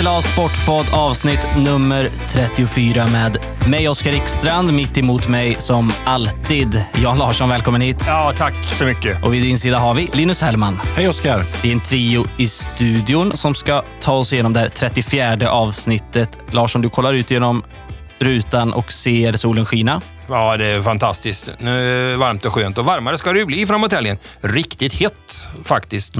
[0.00, 3.36] SLA Sportpodd avsnitt nummer 34 med
[3.66, 4.72] mig Oskar Ekstrand.
[4.72, 7.48] Mitt emot mig som alltid Jan Larsson.
[7.48, 8.04] Välkommen hit.
[8.06, 9.24] Ja, tack så mycket.
[9.24, 10.80] Och vid din sida har vi Linus Hellman.
[10.96, 11.44] Hej Oskar.
[11.62, 16.38] Vi är en trio i studion som ska ta oss igenom det här 34 avsnittet.
[16.50, 17.62] Larsson, du kollar ut genom
[18.18, 20.00] rutan och ser solen skina.
[20.28, 21.50] Ja, det är fantastiskt.
[21.58, 24.18] Nu är det varmt och skönt och varmare ska det ju bli framåt helgen.
[24.40, 26.14] Riktigt hett faktiskt.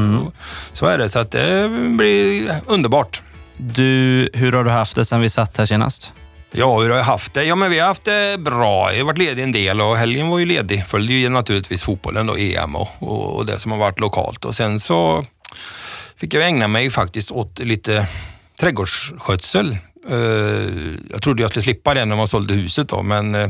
[0.72, 3.22] Så är det, så att det blir underbart.
[3.62, 6.12] Du, hur har du haft det sen vi satt här senast?
[6.52, 7.44] Ja, hur har jag haft det?
[7.44, 8.92] Ja, men vi har haft det bra.
[8.92, 10.86] Jag har varit ledig en del och helgen var ju ledig.
[10.86, 14.44] Följde ju naturligtvis fotbollen då, EM och, och, och det som har varit lokalt.
[14.44, 15.24] Och sen så
[16.16, 18.08] fick jag ägna mig faktiskt åt lite
[18.60, 19.76] trädgårdsskötsel.
[20.08, 20.16] Eh,
[21.10, 23.48] jag trodde jag skulle slippa det när man sålde huset då, men eh,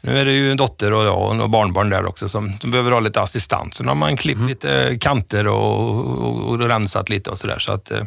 [0.00, 2.90] nu är det ju en dotter och jag och barnbarn där också som, som behöver
[2.92, 3.76] ha lite assistans.
[3.76, 5.80] Så nu har man klippt lite kanter och,
[6.24, 7.58] och, och rensat lite och sådär.
[7.58, 8.02] Så att, eh,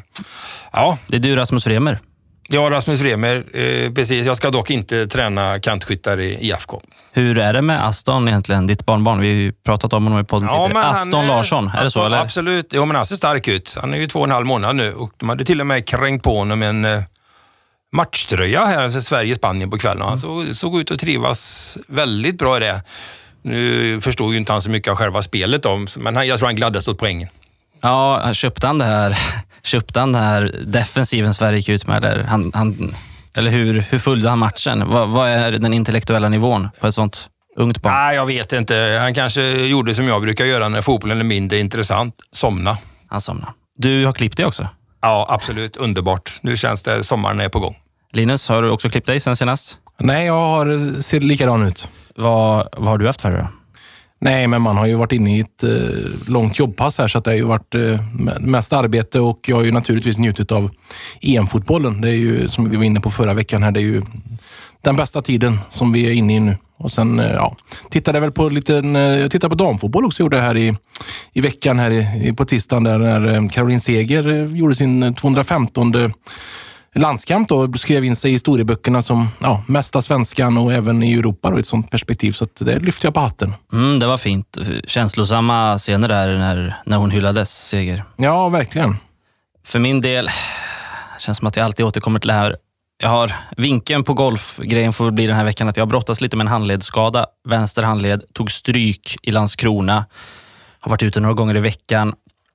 [0.74, 2.00] ja, Det är du, Rasmus Fremer.
[2.50, 4.26] Ja, Rasmus Vremer, eh, precis.
[4.26, 6.82] Jag ska dock inte träna kantskyttar i IFK.
[7.12, 9.20] Hur är det med Aston egentligen, ditt barnbarn?
[9.20, 10.74] Vi har ju pratat om honom i podden tidigare.
[10.76, 12.18] han Aston är- Larsson, är det så eller?
[12.18, 12.68] Absolut.
[12.74, 13.78] Jo, men han ser stark ut.
[13.82, 15.88] Han är ju två och en halv månad nu och de hade till och med
[15.88, 16.86] kränkt på honom en
[17.92, 20.08] matchtröja här för Sverige-Spanien på kvällen.
[20.08, 22.82] Han såg, såg ut att trivas väldigt bra i det.
[23.42, 26.48] Nu förstod ju inte han så mycket av själva spelet, om, men han, jag tror
[26.48, 27.30] han gladdes åt poängen.
[27.82, 29.18] Ja, köpte han det här,
[29.64, 32.06] köpte han det här defensiven Sverige gick ut med?
[32.06, 32.96] Eller, han, han,
[33.36, 34.84] eller hur, hur följde han matchen?
[34.90, 37.94] Vad, vad är den intellektuella nivån på ett sånt ungt barn?
[37.94, 38.98] Nej, jag vet inte.
[39.02, 42.16] Han kanske gjorde som jag brukar göra när fotbollen är mindre intressant.
[42.32, 42.78] Somna.
[43.08, 43.52] Han somnade.
[43.78, 44.68] Du har klippt dig också.
[45.08, 45.78] Ja, absolut.
[45.78, 46.34] Underbart.
[46.42, 47.76] Nu känns det sommaren är på gång.
[48.14, 49.78] Linus, har du också klippt dig sen senast?
[49.98, 51.90] Nej, jag har, ser likadan ut.
[52.16, 53.48] Vad, vad har du haft för dig då?
[54.20, 55.70] Nej, men man har ju varit inne i ett eh,
[56.28, 58.02] långt jobbpass här så att det har ju varit eh,
[58.40, 60.72] mest arbete och jag har ju naturligtvis njutit av
[61.22, 62.02] EM-fotbollen.
[62.02, 64.02] Det är ju, som vi var inne på förra veckan här, det är ju
[64.82, 66.58] den bästa tiden som vi är inne i nu.
[66.78, 67.56] Och sen, eh, ja,
[67.90, 70.76] tittade väl på lite, jag tittade på damfotboll också, gjorde jag här i,
[71.38, 75.94] i veckan här på tisdagen där när eh, Caroline Seger eh, gjorde sin 215
[76.96, 81.14] landskamp då, och skrev in sig i historieböckerna som ja, mesta svenskan och även i
[81.14, 82.32] Europa då, i ett sånt perspektiv.
[82.32, 83.54] Så det lyfter jag på hatten.
[83.74, 84.58] Mm, det var fint.
[84.88, 88.04] Känslosamma scener där när, när hon hyllades seger.
[88.16, 88.98] Ja, verkligen.
[89.66, 92.56] För min del, det känns som att jag alltid återkommer till det här.
[92.98, 96.44] Jag har vinkeln på golfgrejen får bli den här veckan att jag brottas lite med
[96.44, 97.26] en handledsskada.
[97.48, 100.06] Vänster handled, tog stryk i Landskrona.
[100.88, 102.14] Har varit ute några gånger i veckan.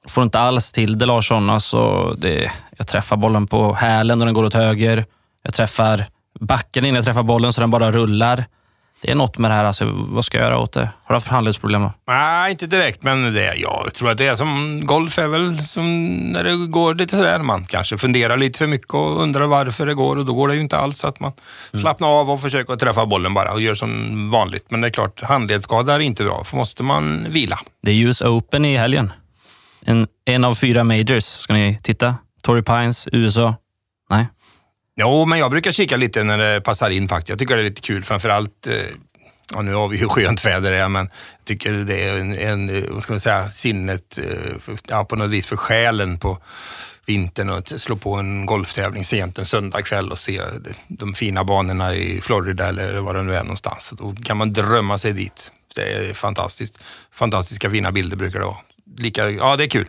[0.08, 1.50] Får inte alls till det Larsson.
[1.50, 5.04] Alltså, det, jag träffar bollen på hälen och den går åt höger.
[5.42, 6.06] Jag träffar
[6.40, 8.44] backen innan jag träffar bollen så den bara rullar.
[9.02, 9.64] Det är något med det här.
[9.64, 10.80] Alltså, vad ska jag göra åt det?
[10.80, 11.82] Har du haft handledsproblem?
[11.82, 11.92] då?
[12.06, 16.16] Nej, inte direkt, men det, jag tror att det är som golf är väl som
[16.16, 17.38] när det går lite sådär.
[17.38, 20.54] Man kanske funderar lite för mycket och undrar varför det går och då går det
[20.54, 21.04] ju inte alls.
[21.04, 21.32] Att man
[21.80, 24.70] slappnar av och försöker att träffa bollen bara och gör som vanligt.
[24.70, 27.58] Men det är klart, handledsskada är inte bra, för måste man vila.
[27.82, 29.12] Det är US Open i helgen.
[29.84, 31.24] En, en av fyra majors.
[31.24, 32.14] Ska ni titta?
[32.42, 33.54] Torrey Pines, USA.
[34.96, 37.28] Jo, men jag brukar kika lite när det passar in faktiskt.
[37.28, 38.96] Jag tycker det är lite kul, framförallt eh,
[39.54, 42.70] Ja, nu har vi ju skönt väder här, men jag tycker det är en, en
[42.70, 46.38] eh, vad ska man säga, sinnet eh, för, ja, på något vis för själen på
[47.06, 51.44] vintern och att slå på en golftävling sent en söndagkväll och se de, de fina
[51.44, 53.94] banorna i Florida eller var det nu är någonstans.
[53.98, 55.52] Då kan man drömma sig dit.
[55.74, 56.80] Det är fantastiskt.
[57.12, 58.56] Fantastiska fina bilder brukar det vara.
[58.98, 59.88] Lika, ja, det är kul.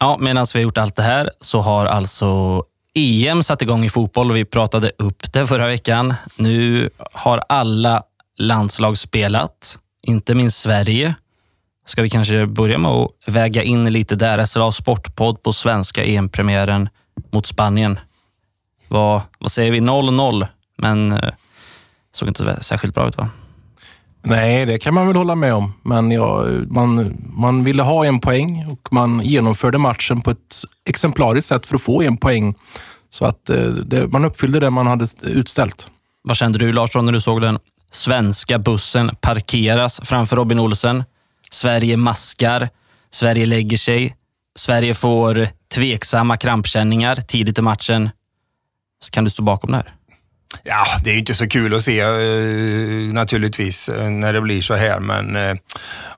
[0.00, 2.62] Ja, medan vi har gjort allt det här så har alltså
[2.94, 6.14] EM satte igång i fotboll och vi pratade upp det förra veckan.
[6.36, 8.02] Nu har alla
[8.38, 11.14] landslag spelat, inte minst Sverige.
[11.84, 14.44] Ska vi kanske börja med att väga in lite där.
[14.44, 16.88] SLA Sportpodd på svenska EM-premiären
[17.32, 17.98] mot Spanien.
[18.88, 19.80] Vad, vad säger vi?
[19.80, 20.46] 0-0,
[20.76, 21.30] men eh,
[22.12, 23.30] såg inte särskilt bra ut va?
[24.22, 25.72] Nej, det kan man väl hålla med om.
[25.82, 30.56] Men ja, man, man ville ha en poäng och man genomförde matchen på ett
[30.88, 32.54] exemplariskt sätt för att få en poäng.
[33.10, 35.86] Så att eh, det, man uppfyllde det man hade utställt.
[36.22, 37.58] Vad kände du Larsson när du såg den
[37.90, 41.04] svenska bussen parkeras framför Robin Olsen?
[41.50, 42.68] Sverige maskar,
[43.10, 44.16] Sverige lägger sig,
[44.58, 48.10] Sverige får tveksamma krampkänningar tidigt i matchen.
[49.02, 49.94] Så kan du stå bakom det här?
[50.62, 54.74] Ja, det är inte så kul att se eh, naturligtvis eh, när det blir så
[54.74, 55.54] här, men eh,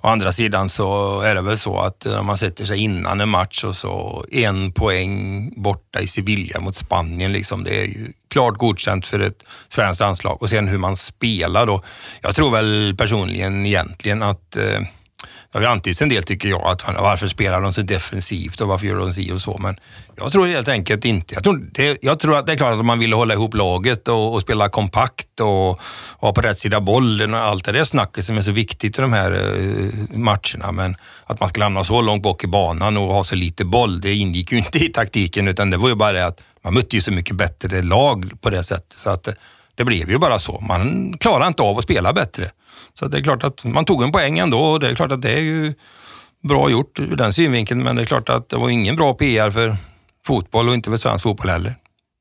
[0.00, 3.20] å andra sidan så är det väl så att eh, när man sätter sig innan
[3.20, 8.12] en match och så en poäng borta i Sevilla mot Spanien, liksom, det är ju
[8.30, 11.82] klart godkänt för ett svenskt anslag och sen hur man spelar då.
[12.20, 14.80] Jag tror väl personligen egentligen att eh,
[15.52, 18.68] det har ju antytts en del tycker jag, att varför spelar de så defensivt och
[18.68, 19.58] varför gör de si och så.
[19.58, 19.76] Men
[20.16, 21.34] jag tror helt enkelt inte.
[21.34, 24.08] Jag tror, det, jag tror att det är klart att man vill hålla ihop laget
[24.08, 25.80] och, och spela kompakt och
[26.20, 29.02] vara på rätt sida bollen och allt det där snacket som är så viktigt i
[29.02, 30.72] de här uh, matcherna.
[30.72, 30.96] Men
[31.26, 34.14] att man skulle hamna så långt bak i banan och ha så lite boll, det
[34.14, 37.02] ingick ju inte i taktiken utan det var ju bara det att man mötte ju
[37.02, 38.92] så mycket bättre lag på det sättet.
[38.92, 39.28] Så att
[39.74, 40.60] det blev ju bara så.
[40.60, 42.50] Man klarar inte av att spela bättre.
[42.92, 45.22] Så det är klart att man tog en poäng ändå och det är klart att
[45.22, 45.74] det är ju
[46.42, 47.82] bra gjort ur den synvinkeln.
[47.82, 49.76] Men det är klart att det var ingen bra PR för
[50.26, 51.74] fotboll och inte för svensk fotboll heller.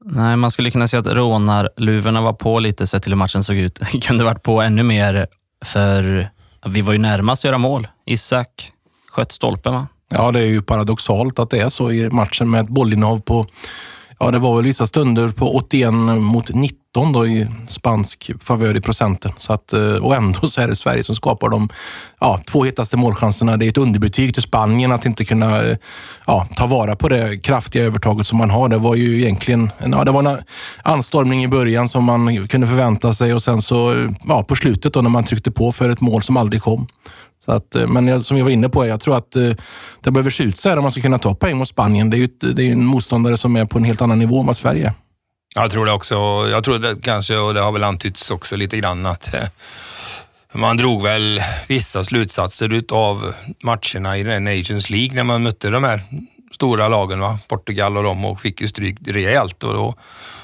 [0.05, 3.57] Nej, man skulle kunna säga att rånarluvorna var på lite sett till hur matchen såg
[3.57, 3.79] ut.
[3.91, 5.27] Det kunde varit på ännu mer
[5.65, 6.29] för
[6.65, 7.87] vi var ju närmast att göra mål.
[8.05, 8.71] Isak
[9.11, 9.87] sköt stolpen va?
[10.09, 13.45] Ja, det är ju paradoxalt att det är så i matchen med ett bollinnehav på
[14.23, 18.81] Ja, det var väl vissa stunder på 81 mot 19 då i spansk favör i
[18.81, 19.31] procenten.
[19.37, 21.69] Så att, eh, och ändå så är det Sverige som skapar de
[22.19, 23.57] ja, två hetaste målchanserna.
[23.57, 25.77] Det är ett underbetyg till Spanien att inte kunna eh,
[26.27, 28.69] ja, ta vara på det kraftiga övertaget som man har.
[28.69, 30.37] Det var ju egentligen ja, det var en
[30.83, 34.93] anstormning i början som man kunde förvänta sig och sen så eh, ja, på slutet
[34.93, 36.87] då när man tryckte på för ett mål som aldrig kom.
[37.45, 39.51] Så att, eh, men som jag var inne på, jag tror att eh,
[40.01, 42.09] det behöver se ut så här om man ska kunna ta poäng mot Spanien.
[42.09, 44.45] Det är ju det är en motståndare som är på en helt annan nivå än
[44.45, 44.93] vad Sverige är.
[45.55, 46.15] Jag tror det också.
[46.51, 49.43] Jag tror det kanske, och det har väl antytts också lite grann, att eh,
[50.53, 53.33] man drog väl vissa slutsatser av
[53.63, 56.01] matcherna i Nations League när man mötte de här
[56.51, 57.39] stora lagen, va?
[57.47, 59.63] Portugal och dem, och fick ju stryk rejält.
[59.63, 59.95] Och då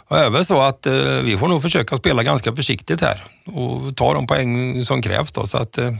[0.07, 3.95] var det väl så att eh, vi får nog försöka spela ganska försiktigt här och
[3.95, 5.31] ta de poäng som krävs.
[5.31, 5.91] Då, så att, eh,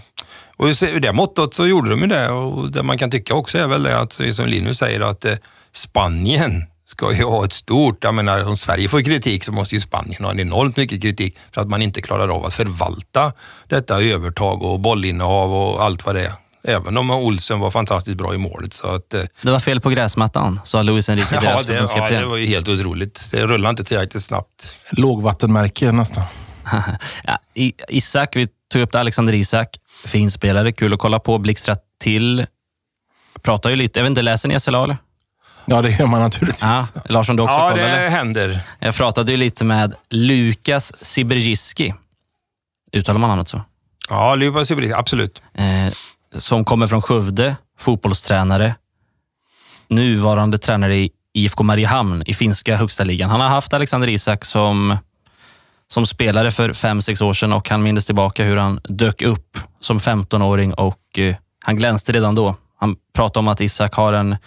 [0.58, 3.58] och ur det måttet så gjorde de ju det och det man kan tycka också
[3.58, 5.34] är väl det att, som Linus säger, att eh,
[5.72, 9.82] Spanien ska ju ha ett stort, jag menar om Sverige får kritik så måste ju
[9.82, 13.34] Spanien ha en enormt mycket kritik för att man inte klarar av att förvalta
[13.68, 16.34] detta övertag och bollinnehav och allt vad det är.
[16.64, 18.74] Även om Olsen var fantastiskt bra i målet.
[18.74, 22.10] Så att, eh, det var fel på gräsmattan, sa Luis Enrique, ja, deras det, ja,
[22.10, 23.30] det var ju helt otroligt.
[23.32, 24.78] Det rullade inte tillräckligt snabbt.
[24.90, 26.24] Lågvattenmärke nästan.
[27.24, 27.40] ja,
[27.88, 29.78] Isak, vi tog upp det, Alexander Isak.
[30.06, 31.38] Fin spelare, kul att kolla på.
[31.38, 32.46] Blixtrat till.
[33.42, 34.98] Pratar ju lite, jag vet inte, läser ni SLA eller?
[35.66, 36.62] Ja, det gör man naturligtvis.
[36.64, 38.60] Ja, Larsson, du också Ja, det händer.
[38.80, 41.94] Jag pratade ju lite med Lukas Sibergiski.
[42.94, 43.62] Uttalar man namnet så?
[44.10, 45.42] Ja, Lukas Sibergiski, absolut.
[45.54, 45.94] Eh,
[46.38, 48.76] som kommer från Skövde, fotbollstränare.
[49.88, 53.30] Nuvarande tränare i IFK Mariehamn i finska högsta ligan.
[53.30, 54.98] Han har haft Alexander Isak som
[55.88, 59.58] som spelare för fem sex år sedan och han minns tillbaka hur han dök upp
[59.80, 61.36] som 15-åring och eh,
[61.66, 62.56] han glänste redan då.
[62.80, 64.38] Han pratade om att Isak har en,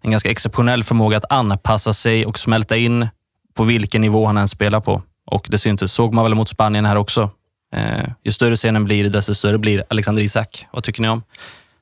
[0.00, 3.08] en ganska exceptionell förmåga att anpassa sig och smälta in
[3.54, 5.02] på vilken nivå han än spelar på.
[5.26, 7.30] Och det syntes, såg man väl mot Spanien här också.
[7.74, 10.66] Eh, ju större scenen blir, desto större blir Alexander Isak.
[10.70, 11.22] Vad tycker ni om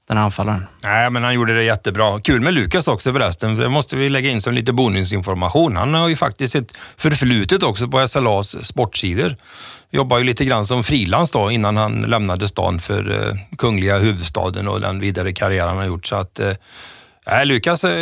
[0.09, 0.67] den här anfallaren.
[0.83, 2.21] Nej, men han gjorde det jättebra.
[2.21, 3.56] Kul med Lukas också förresten.
[3.56, 5.77] Det måste vi lägga in som lite bonusinformation.
[5.77, 9.37] Han har ju faktiskt ett förflutet också på SLAs sportsidor.
[9.91, 14.69] Jobbar ju lite grann som frilans då innan han lämnade stan för eh, kungliga huvudstaden
[14.69, 16.06] och den vidare karriär han har gjort.
[16.06, 16.55] Så att, eh,
[17.45, 17.93] Lukas eh,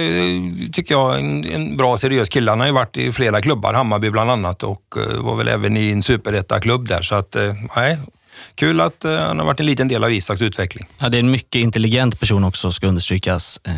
[0.72, 2.50] tycker jag är en, en, bra seriös kille.
[2.50, 5.76] Han har ju varit i flera klubbar, Hammarby bland annat och eh, var väl även
[5.76, 7.02] i en superettaklubb där.
[7.02, 7.98] Så att, eh, nej,
[8.54, 10.88] kul att eh, han har varit en liten del av Isaks utveckling.
[10.98, 13.60] Ja, det är en mycket intelligent person också, ska understrykas.
[13.64, 13.72] Eh,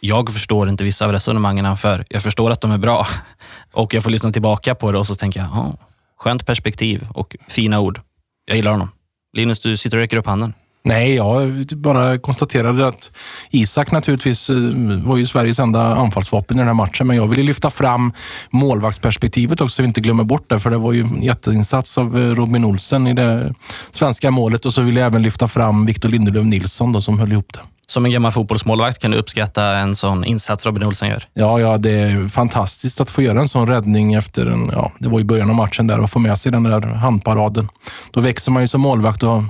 [0.00, 2.04] jag förstår inte vissa av resonemangen han för.
[2.08, 3.06] Jag förstår att de är bra
[3.72, 5.74] och jag får lyssna tillbaka på det och så tänker jag, oh,
[6.18, 8.00] skönt perspektiv och fina ord.
[8.44, 8.90] Jag gillar honom.
[9.32, 10.54] Linus, du sitter och räcker upp handen.
[10.82, 13.10] Nej, jag bara konstaterade att
[13.50, 14.56] Isak naturligtvis eh,
[15.04, 18.12] var ju Sveriges enda anfallsvapen i den här matchen, men jag ville lyfta fram
[18.50, 22.18] målvaktsperspektivet också, så vi inte glömmer bort det, för det var ju en jätteinsats av
[22.18, 23.54] eh, Robin Olsen i det
[23.90, 27.32] svenska målet och så vill jag även lyfta fram Victor Lindelöf Nilsson då, som höll
[27.32, 27.60] ihop det.
[27.86, 31.24] Som en gammal fotbollsmålvakt kan du uppskatta en sån insats Robin Olsen gör?
[31.34, 35.08] Ja, ja, det är fantastiskt att få göra en sån räddning efter en, ja, det
[35.08, 37.68] var i början av matchen där och få med sig den där handparaden.
[38.10, 39.42] Då växer man ju som målvakt och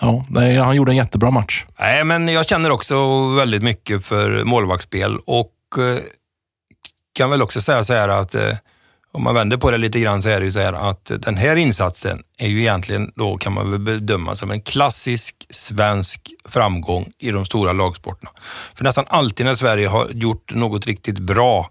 [0.00, 1.66] ja, nej, han gjorde en jättebra match.
[1.78, 6.02] Nej, men jag känner också väldigt mycket för målvaktsspel och eh,
[7.14, 8.54] kan väl också säga så här att eh,
[9.12, 11.36] om man vänder på det lite grann så är det ju så här att den
[11.36, 17.12] här insatsen är ju egentligen, då kan man väl bedöma som en klassisk svensk framgång
[17.18, 18.30] i de stora lagsporterna.
[18.74, 21.70] För nästan alltid när Sverige har gjort något riktigt bra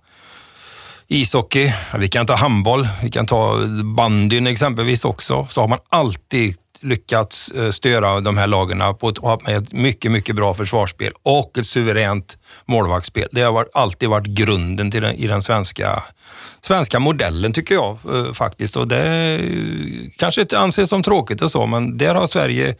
[1.08, 3.58] ishockey, vi kan ta handboll, vi kan ta
[3.96, 9.22] bandyn exempelvis också, så har man alltid lyckats eh, störa de här lagarna på ett,
[9.46, 13.28] med ett mycket, mycket bra försvarsspel och ett suveränt målvaktsspel.
[13.32, 16.04] Det har varit, alltid varit grunden till den, i den svenska,
[16.62, 18.76] svenska modellen tycker jag eh, faktiskt.
[18.76, 22.76] Och det eh, kanske inte anses som tråkigt och så, men där har Sverige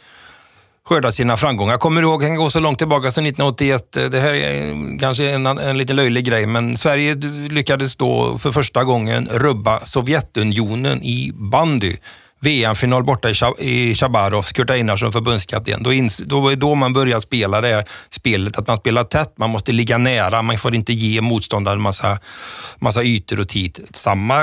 [0.88, 1.78] skördat sina framgångar.
[1.78, 3.92] Kommer du ihåg, kan gå så långt tillbaka som 1981.
[4.12, 7.16] Det här är kanske en, en lite löjlig grej, men Sverige
[7.50, 11.98] lyckades då för första gången rubba Sovjetunionen i bandy.
[12.40, 13.30] VM-final borta
[13.60, 15.84] i Chabarov, Kurt Einarsson förbundskapten.
[15.84, 15.92] Då,
[16.26, 19.72] då var då man började spela det här spelet, att man spelar tätt, man måste
[19.72, 22.20] ligga nära, man får inte ge motståndaren massa,
[22.80, 23.80] massa ytor och tid.
[23.94, 24.36] Samma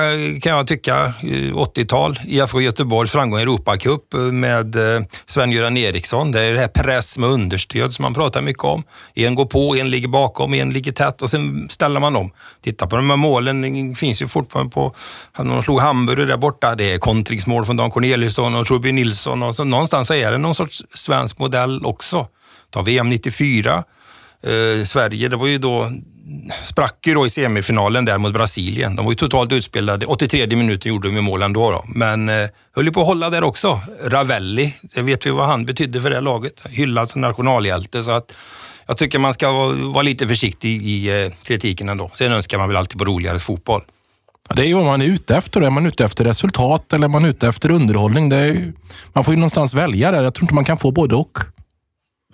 [0.42, 6.32] kan jag tycka, eh, 80-tal, IFK Göteborgs framgång i Europacup eh, med eh, Sven-Göran Eriksson.
[6.32, 8.82] Det är det här press med understöd som man pratar mycket om.
[9.14, 12.30] En går på, en ligger bakom, en ligger tätt och sen ställer man om.
[12.62, 14.94] Titta på de här målen, det finns ju fortfarande på,
[15.38, 17.83] När de slog Hamburg där borta, det är kontringsmål från dem.
[17.84, 19.42] Dan Corneliusson och Torbjörn Nilsson.
[19.42, 22.26] Och så någonstans så är det någon sorts svensk modell också.
[22.70, 23.84] Ta VM 94.
[24.42, 25.90] Eh, Sverige, det var ju då
[26.64, 28.96] sprack ju då i semifinalen där mot Brasilien.
[28.96, 30.06] De var ju totalt utspelade.
[30.06, 31.70] 83 minuter gjorde de i mål ändå.
[31.70, 31.84] Då.
[31.88, 33.80] Men eh, höll ju på att hålla där också.
[34.04, 36.64] Ravelli, det vet vi vad han betydde för det laget.
[36.68, 38.04] Hyllad som nationalhjälte.
[38.04, 38.34] Så att
[38.86, 42.10] jag tycker man ska vara, vara lite försiktig i eh, kritiken ändå.
[42.12, 43.82] Sen önskar man väl alltid på roligare fotboll.
[44.48, 45.60] Ja, det är ju vad man är ute efter.
[45.60, 48.28] Är man ute efter resultat eller är man ute efter underhållning?
[48.28, 48.72] Det är,
[49.12, 50.22] man får ju någonstans välja där.
[50.22, 51.38] Jag tror inte man kan få både och.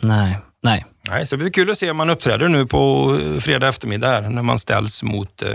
[0.03, 0.85] Nej, nej.
[1.09, 4.21] Nej, så det blir kul att se om man uppträder nu på eh, fredag eftermiddag
[4.21, 5.49] när man ställs mot eh,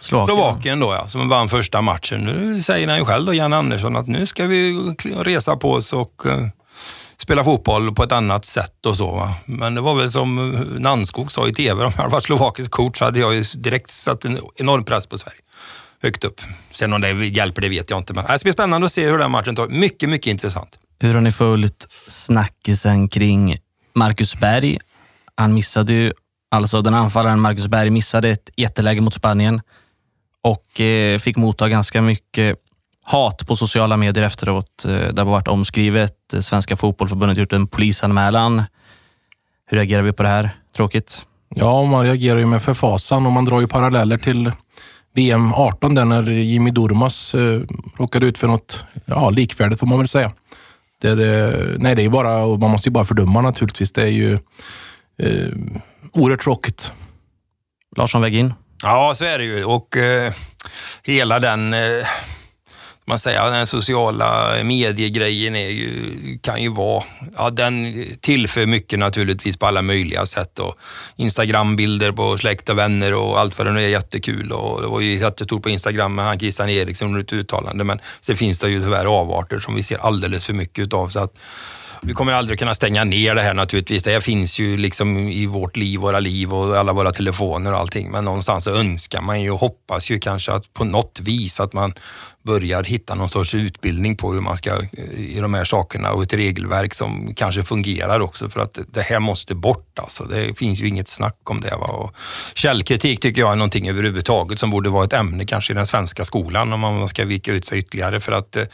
[0.00, 0.36] Slovakien.
[0.36, 2.24] Slovakien då ja, som vann första matchen.
[2.24, 4.72] Nu säger han ju själv då, Jan Andersson, att nu ska vi
[5.18, 6.46] resa på oss och uh,
[7.16, 9.10] spela fotboll på ett annat sätt och så.
[9.10, 9.34] Va?
[9.44, 12.98] Men det var väl som Nannskog sa i TV, om jag hade varit slovakisk coach
[12.98, 15.43] så hade jag ju direkt satt en enorm press på Sverige
[16.04, 16.40] högt upp.
[16.72, 18.14] Sen om det hjälper, det vet jag inte.
[18.14, 19.68] Men det ska bli spännande att se hur den matchen tar.
[19.68, 20.78] Mycket, mycket intressant.
[20.98, 23.58] Hur har ni följt snackisen kring
[23.94, 24.78] Marcus Berg?
[25.34, 26.12] Han missade ju,
[26.50, 29.60] alltså den anfallaren Marcus Berg missade ett jätteläge mot Spanien
[30.42, 32.56] och eh, fick motta ganska mycket
[33.02, 34.84] hat på sociala medier efteråt.
[34.84, 36.16] Eh, det har varit omskrivet.
[36.40, 38.62] Svenska fotbollförbundet gjort en polisanmälan.
[39.66, 40.50] Hur reagerar vi på det här?
[40.76, 41.26] Tråkigt?
[41.48, 44.52] Ja, man reagerar ju med förfasan och man drar ju paralleller till
[45.14, 47.60] VM 18 där när Jimmy Durmas eh,
[47.96, 50.32] råkade ut för något ja, likvärdigt får man väl säga.
[51.00, 53.92] Det, det, nej, det är bara, och man måste ju bara fördöma naturligtvis.
[53.92, 54.34] Det är ju
[55.18, 55.52] eh,
[56.12, 56.92] oerhört tråkigt.
[57.96, 58.54] Larsson väg in.
[58.82, 59.64] Ja, så är det ju.
[59.64, 60.32] Och eh,
[61.02, 62.06] hela den eh,
[63.06, 67.04] man säger, den sociala mediegrejen är ju, kan ju vara,
[67.36, 70.58] ja, den tillför mycket naturligtvis på alla möjliga sätt.
[70.58, 70.78] Och
[71.16, 74.52] Instagrambilder på släkt och vänner och allt vad det nu är jättekul.
[74.52, 77.84] Och det var ju jättestort på Instagram med han Christian Eriksson ett uttalande.
[77.84, 81.08] Men sen finns det ju tyvärr avarter som vi ser alldeles för mycket utav.
[81.08, 81.34] Så att,
[82.06, 84.02] vi kommer aldrig kunna stänga ner det här naturligtvis.
[84.02, 87.78] Det här finns ju liksom i vårt liv, våra liv och alla våra telefoner och
[87.78, 88.10] allting.
[88.10, 91.72] Men någonstans så önskar man ju och hoppas ju kanske att på något vis att
[91.72, 91.94] man
[92.42, 96.22] börjar hitta någon sorts utbildning på hur man ska eh, i de här sakerna och
[96.22, 99.98] ett regelverk som kanske fungerar också för att det här måste bort.
[99.98, 100.24] Alltså.
[100.24, 101.76] Det finns ju inget snack om det.
[101.76, 101.86] Va?
[101.86, 102.14] Och
[102.54, 106.24] källkritik tycker jag är någonting överhuvudtaget som borde vara ett ämne kanske i den svenska
[106.24, 108.64] skolan om man ska vika ut sig ytterligare för att eh,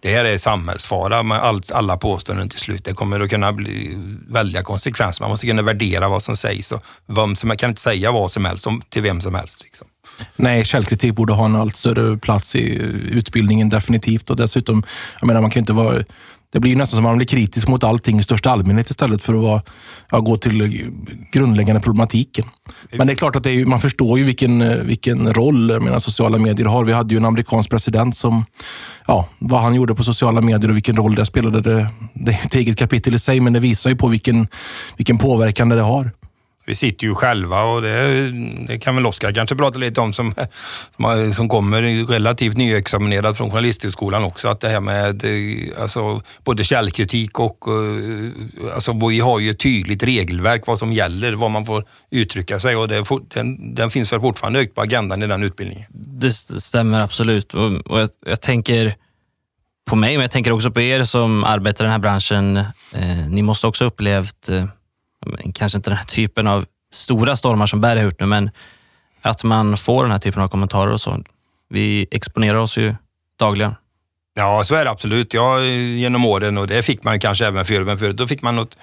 [0.00, 2.84] det här är samhällsfara med all, alla påståenden till slut.
[2.84, 5.22] Det kommer att kunna bli väldiga konsekvenser.
[5.22, 8.30] Man måste kunna värdera vad som sägs och vem som, man kan inte säga vad
[8.30, 9.64] som helst om, till vem som helst.
[9.64, 9.86] Liksom.
[10.36, 12.64] Nej, källkritik borde ha en allt större plats i
[13.12, 14.30] utbildningen definitivt.
[14.30, 14.82] Och dessutom,
[15.20, 16.04] jag menar, man kan inte vara
[16.52, 19.34] det blir nästan som att man blir kritisk mot allting i största allmänhet istället för
[19.34, 19.62] att vara,
[20.10, 20.90] ja, gå till
[21.32, 22.44] grundläggande problematiken.
[22.92, 26.66] Men det är klart att är, man förstår ju vilken, vilken roll mina sociala medier
[26.66, 26.84] har.
[26.84, 28.44] Vi hade ju en amerikansk president som,
[29.06, 31.60] ja, vad han gjorde på sociala medier och vilken roll det spelade.
[31.60, 34.48] Det, det är ett eget kapitel i sig, men det visar ju på vilken,
[34.96, 36.10] vilken påverkan det har
[36.68, 38.30] vi sitter ju själva och det,
[38.66, 40.34] det kan väl Oskar kanske prata lite om som,
[40.96, 44.48] som, som kommer relativt nyexaminerad från Journalisthögskolan också.
[44.48, 49.58] Att det här med eh, alltså, både källkritik och eh, alltså, vi har ju ett
[49.58, 54.12] tydligt regelverk vad som gäller, vad man får uttrycka sig och det, den, den finns
[54.12, 55.84] väl fortfarande högt på agendan i den utbildningen.
[56.20, 58.94] Det stämmer absolut och, och jag, jag tänker
[59.88, 62.56] på mig, men jag tänker också på er som arbetar i den här branschen.
[62.56, 64.64] Eh, ni måste också upplevt eh,
[65.54, 68.50] kanske inte den här typen av stora stormar som Berg har gjort nu, men
[69.22, 71.24] att man får den här typen av kommentarer och så.
[71.68, 72.94] Vi exponerar oss ju
[73.38, 73.74] dagligen.
[74.34, 75.34] Ja, så är det absolut.
[75.34, 78.56] Ja, genom åren och det fick man kanske även förr, men förut då fick man
[78.56, 78.78] något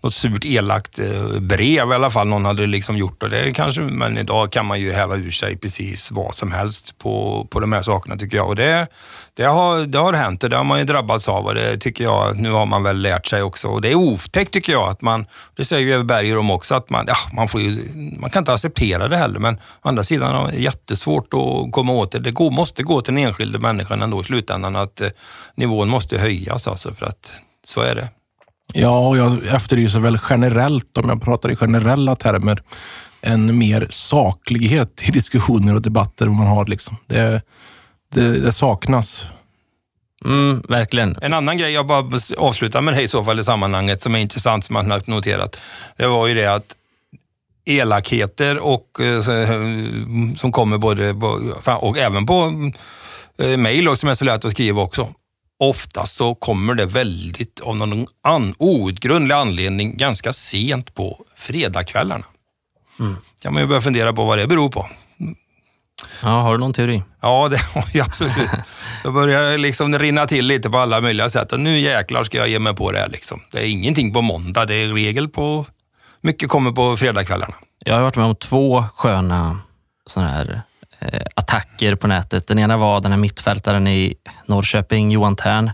[0.00, 3.22] något surt elakt eh, brev i alla fall någon hade liksom gjort.
[3.22, 6.98] Och det kanske, men idag kan man ju häva ur sig precis vad som helst
[6.98, 8.48] på, på de här sakerna tycker jag.
[8.48, 8.86] Och det,
[9.34, 12.04] det, har, det har hänt och det har man ju drabbats av och det tycker
[12.04, 13.68] jag, nu har man väl lärt sig också.
[13.68, 15.26] Och det är otäckt tycker jag att man,
[15.56, 18.52] det säger ju Berger om också, att man, ja, man, får ju, man kan inte
[18.52, 19.40] acceptera det heller.
[19.40, 22.18] Men å andra sidan är det jättesvårt att komma åt det.
[22.18, 25.08] Det går, måste gå till den enskilde människan ändå i slutändan att eh,
[25.54, 27.32] nivån måste höjas alltså för att
[27.66, 28.08] så är det.
[28.74, 32.62] Ja, och jag efterlyser väl generellt, om jag pratar i generella termer,
[33.20, 36.66] en mer saklighet i diskussioner och debatter man har.
[36.66, 36.96] Liksom.
[37.06, 37.42] Det,
[38.14, 39.26] det, det saknas.
[40.24, 41.16] Mm, verkligen.
[41.22, 44.18] En annan grej, jag bara avslutar med det i så fall i sammanhanget, som är
[44.18, 45.58] intressant, som man har noterat.
[45.96, 46.76] Det var ju det att
[47.66, 49.20] elakheter och eh,
[50.36, 51.10] som kommer både
[51.80, 52.70] och även på
[53.38, 55.08] eh, mejl som är så lätt att skriva också.
[55.58, 62.24] Oftast så kommer det väldigt, av någon an, outgrundlig anledning, ganska sent på fredagskvällarna.
[63.00, 63.16] Mm.
[63.42, 64.88] kan man ju börja fundera på vad det beror på.
[66.22, 67.02] Ja, har du någon teori?
[67.20, 68.50] Ja, det har jag absolut.
[69.04, 71.52] Då börjar det liksom rinna till lite på alla möjliga sätt.
[71.52, 73.08] Och nu jäklar ska jag ge mig på det här.
[73.08, 73.40] Liksom.
[73.52, 75.66] Det är ingenting på måndag, det är regel på...
[76.20, 77.54] Mycket kommer på fredagskvällarna.
[77.78, 79.60] Jag har varit med om två sköna
[80.06, 80.62] såna här
[80.98, 82.46] Eh, attacker på nätet.
[82.46, 84.14] Den ena var den här mittfältaren i
[84.46, 85.70] Norrköping, Johan Tern.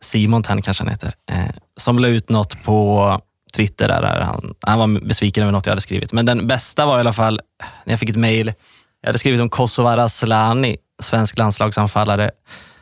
[0.00, 1.14] Simon Tern kanske han heter.
[1.30, 1.44] Eh,
[1.76, 3.20] som la ut något på
[3.56, 3.88] Twitter.
[3.88, 6.12] Där, han, han var besviken över något jag hade skrivit.
[6.12, 7.40] Men den bästa var i alla fall
[7.84, 8.52] när jag fick ett mejl.
[9.00, 12.30] Jag hade skrivit om Kosova Asllani, svensk landslagsanfallare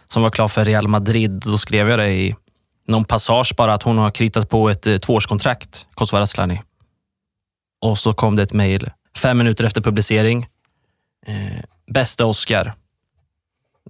[0.08, 1.30] som var klar för Real Madrid.
[1.30, 2.36] Då skrev jag det i
[2.86, 6.62] någon passage bara att hon har kritat på ett eh, tvåårskontrakt, Kosova Asllani.
[7.80, 10.46] Och så kom det ett mejl fem minuter efter publicering.
[11.26, 11.34] Eh,
[11.92, 12.72] bästa Oscar.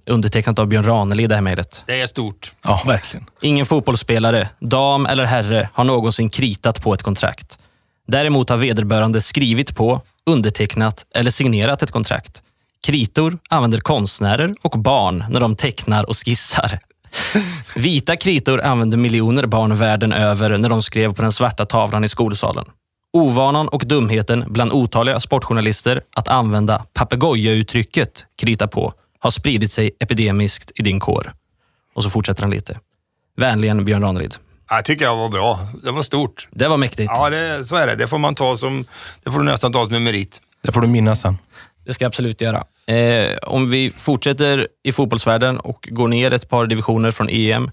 [0.05, 1.83] Undertecknat av Björn Ranelid, det här mejlet.
[1.87, 2.51] Det är stort.
[2.63, 3.25] Ja, verkligen.
[3.41, 7.59] Ingen fotbollsspelare, dam eller herre, har någonsin kritat på ett kontrakt.
[8.07, 12.43] Däremot har vederbörande skrivit på, undertecknat eller signerat ett kontrakt.
[12.83, 16.79] Kritor använder konstnärer och barn när de tecknar och skissar.
[17.75, 22.09] Vita kritor använde miljoner barn världen över när de skrev på den svarta tavlan i
[22.09, 22.65] skolsalen.
[23.13, 30.71] Ovanan och dumheten bland otaliga sportjournalister att använda papegojauttrycket krita på har spridit sig epidemiskt
[30.75, 31.33] i din kår.
[31.93, 32.79] Och så fortsätter han lite.
[33.37, 34.35] Vänligen Björn Ranelid.
[34.69, 35.59] Jag tycker jag var bra.
[35.83, 36.47] Det var stort.
[36.51, 37.11] Det var mäktigt.
[37.13, 37.95] Ja, det, så är det.
[37.95, 38.85] Det får man ta som,
[39.23, 40.41] det får du nästan ta som en merit.
[40.63, 41.37] Det får du minnas sen.
[41.85, 42.63] Det ska jag absolut göra.
[42.95, 47.71] Eh, om vi fortsätter i fotbollsvärlden och går ner ett par divisioner från EM,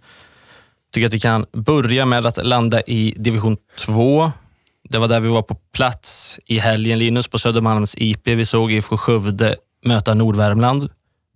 [0.92, 4.33] tycker jag att vi kan börja med att landa i division 2.
[4.90, 8.26] Det var där vi var på plats i helgen, Linus, på Södermalms IP.
[8.26, 10.90] Vi såg IFK Skövde möta Nordvärmland.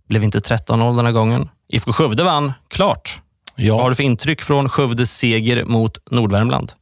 [0.09, 1.49] Blev inte 13-0 den här gången.
[1.69, 3.21] IFK Skövde vann, klart.
[3.57, 3.75] Ja.
[3.75, 6.73] Vad har du för intryck från Skövdes seger mot Nordvärmland?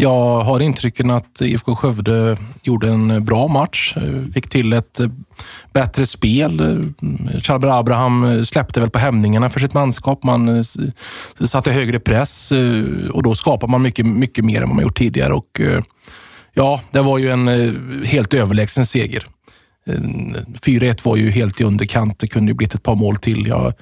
[0.00, 3.96] Jag har intrycken att IFK Skövde gjorde en bra match.
[4.34, 5.00] Fick till ett
[5.72, 6.84] bättre spel.
[7.40, 10.24] Charber Abraham släppte väl på hämningarna för sitt manskap.
[10.24, 10.64] Man
[11.44, 14.98] satte högre press eh, och då skapar man mycket, mycket mer än vad man gjort
[14.98, 15.32] tidigare.
[15.32, 15.82] Och eh,
[16.54, 17.72] ja, det var ju en eh,
[18.04, 19.24] helt överlägsen seger.
[19.86, 22.18] 4-1 var ju helt i underkant.
[22.18, 23.46] Det kunde ju blivit ett par mål till.
[23.46, 23.74] Jag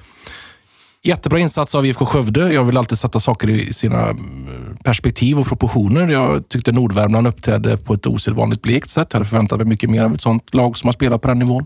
[1.03, 2.53] Jättebra insats av IFK Skövde.
[2.53, 6.07] Jag vill alltid sätta saker i sina mm, perspektiv och proportioner.
[6.07, 9.07] Jag tyckte Nordvärmland uppträdde på ett osedvanligt blekt sätt.
[9.11, 11.39] Jag hade förväntat mig mycket mer av ett sånt lag som har spelat på den
[11.39, 11.65] nivån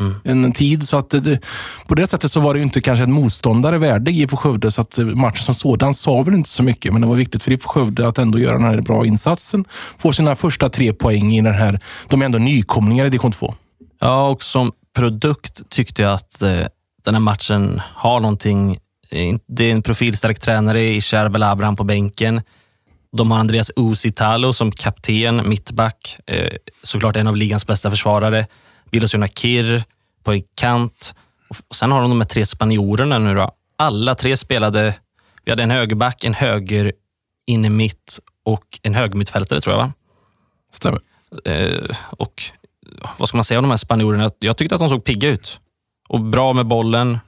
[0.00, 0.44] mm.
[0.44, 0.88] en tid.
[0.88, 1.40] Så att det,
[1.86, 4.98] på det sättet så var det inte kanske en motståndare värdig IFK Skövde, så att
[4.98, 6.92] matchen som sådan sa väl inte så mycket.
[6.92, 9.64] Men det var viktigt för IFK Skövde att ändå göra den här bra insatsen.
[9.98, 11.80] Få sina första tre poäng i den här...
[12.08, 13.54] De är ändå nykomlingar i division 2.
[14.00, 16.66] Ja, och som produkt tyckte jag att eh,
[17.04, 18.78] den här matchen har någonting.
[19.46, 22.42] Det är en profilstark tränare i Sherbel Abraham på bänken.
[23.12, 26.18] De har Andreas Usitalo som kapten, mittback.
[26.26, 28.46] Eh, såklart en av ligans bästa försvarare.
[28.90, 29.84] Bilos Kir
[30.22, 31.14] på en kant.
[31.68, 33.34] Och sen har de de här tre spanjorerna nu.
[33.34, 33.50] Då.
[33.76, 34.94] Alla tre spelade...
[35.44, 36.92] Vi hade en högerback, en höger
[37.46, 39.82] inne mitt och en högermittfältare, tror jag.
[39.82, 39.92] Va?
[40.70, 41.00] Stämmer.
[41.44, 42.42] Eh, och
[43.18, 44.30] vad ska man säga om de här spanjorerna?
[44.38, 45.60] Jag tyckte att de såg pigga ut
[46.08, 47.18] och bra med bollen,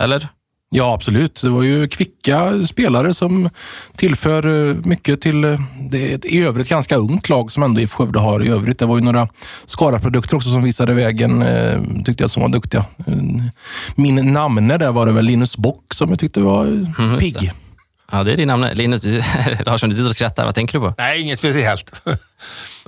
[0.00, 0.28] eller?
[0.72, 1.42] Ja, absolut.
[1.42, 3.50] Det var ju kvicka spelare som
[3.96, 5.58] tillför eh, mycket till eh,
[5.90, 8.78] det i övrigt ganska ungt lag som ändå IFK Skövde har i övrigt.
[8.78, 9.28] Det var ju några
[9.66, 12.84] Skara-produkter också som visade vägen, eh, tyckte jag, som var duktiga.
[13.94, 17.52] Min namne där var det väl Linus Bock som jag tyckte var mm, pigg.
[18.12, 18.68] Ja, det är din namn.
[18.74, 19.04] Linus,
[19.66, 20.44] Larsson, du sitter och skrattar.
[20.44, 20.94] Vad tänker du på?
[20.98, 21.92] Nej, inget speciellt.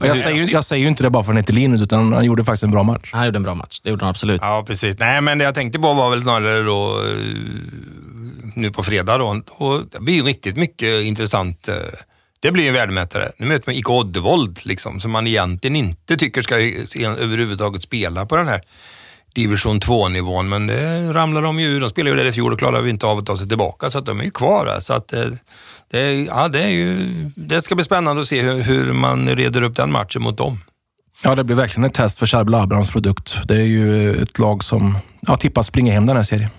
[0.01, 2.25] jag, säger, jag säger ju inte det bara för att han heter Linus, utan han
[2.25, 3.11] gjorde faktiskt en bra match.
[3.13, 3.81] Han gjorde en bra match.
[3.83, 4.41] Det gjorde han absolut.
[4.41, 4.99] Ja, precis.
[4.99, 7.17] Nej, men det jag tänkte på var väl snarare då eh,
[8.55, 9.19] nu på fredag.
[9.19, 11.69] Då, och det blir riktigt mycket intressant.
[11.69, 11.75] Eh,
[12.41, 13.33] det blir en värdemätare.
[13.39, 16.55] Nu möter man IK Oddevold, liksom, som man egentligen inte tycker ska
[17.05, 18.61] överhuvudtaget spela på den här
[19.35, 21.81] division 2-nivån, men det ramlar de ju ur.
[21.81, 23.99] De spelade ju där i fjol och klarade inte av att ta sig tillbaka, så
[23.99, 24.77] att de är ju kvar.
[24.81, 25.21] Så att, eh,
[25.90, 29.62] det, ja, det, är ju, det ska bli spännande att se hur, hur man reder
[29.62, 30.61] upp den matchen mot dem.
[31.25, 33.38] Ja, det blir verkligen ett test för Charbel Abrahams produkt.
[33.45, 36.51] Det är ju ett lag som ja, tippas springa hem den här serien.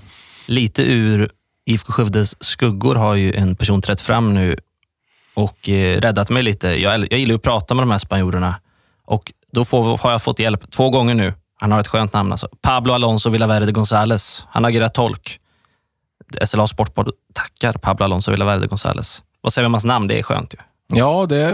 [0.46, 1.30] Lite ur
[1.66, 4.56] IFK Skövdes skuggor har ju en person trätt fram nu
[5.34, 6.68] och eh, räddat mig lite.
[6.68, 8.56] Jag, jag gillar att prata med de här spanjorerna
[9.06, 11.34] och då får, har jag fått hjälp två gånger nu.
[11.64, 12.32] Han har ett skönt namn.
[12.32, 12.48] Alltså.
[12.62, 14.44] Pablo Alonso Villaverde González.
[14.50, 15.40] Han har agerat tolk.
[16.46, 19.22] SLA Sportboard tackar Pablo Alonso Villaverde González.
[19.42, 20.08] Vad säger vi om hans namn?
[20.08, 20.58] Det är skönt ju.
[20.98, 21.52] Ja, det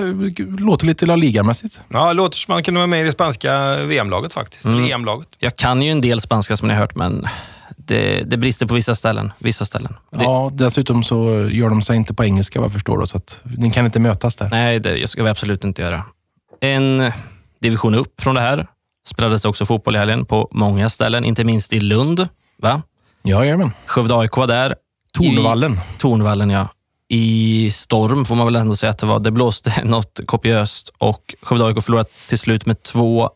[0.59, 1.81] låter lite La Liga-mässigt.
[1.89, 4.65] Ja, det låter som man kunde vara med i det spanska VM-laget faktiskt.
[4.65, 4.91] Mm.
[4.91, 5.27] EM-laget.
[5.39, 7.27] Jag kan ju en del spanska som ni har hört, men
[7.77, 9.33] det, det brister på vissa ställen.
[9.39, 9.95] Vissa ställen.
[10.11, 12.97] Det, Ja, dessutom så gör de sig inte på engelska vad jag förstår.
[12.99, 14.49] Då, så att ni kan inte mötas där.
[14.49, 16.03] Nej, det ska vi absolut inte göra.
[16.61, 17.11] En
[17.61, 18.67] division upp från det här
[19.09, 22.27] spelades det också fotboll i helgen på många ställen, inte minst i Lund.
[22.57, 22.81] Va?
[23.23, 23.71] Jajamän.
[23.85, 24.75] Skövde AIK var där.
[25.13, 25.73] Tornvallen.
[25.73, 26.67] I Tornvallen, ja.
[27.07, 29.19] I storm får man väl ändå säga att det var.
[29.19, 33.29] Det blåste något kopiöst och Skövde AIK förlorade till slut med 2-3.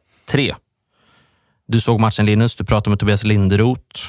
[1.68, 4.00] Du såg matchen Linus, du pratade med Tobias Linderoth.